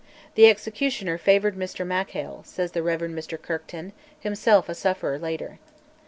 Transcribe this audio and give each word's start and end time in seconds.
"The 0.33 0.47
executioner 0.49 1.19
favoured 1.19 1.55
Mr 1.55 1.85
Mackail," 1.85 2.41
says 2.43 2.71
the 2.71 2.81
Rev. 2.81 3.01
Mr 3.01 3.37
Kirkton, 3.39 3.91
himself 4.19 4.67
a 4.67 4.73
sufferer 4.73 5.19
later. 5.19 5.59